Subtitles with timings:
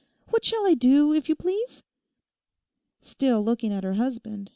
[0.31, 1.83] What shall I do, if you please?'
[3.03, 4.49] Still looking at her husband.